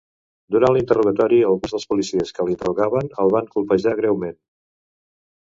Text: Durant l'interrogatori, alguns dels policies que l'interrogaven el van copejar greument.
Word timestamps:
Durant 0.53 0.71
l'interrogatori, 0.77 1.41
alguns 1.49 1.75
dels 1.75 1.85
policies 1.91 2.33
que 2.39 2.47
l'interrogaven 2.49 3.13
el 3.25 3.31
van 3.37 3.53
copejar 3.59 3.95
greument. 4.03 4.37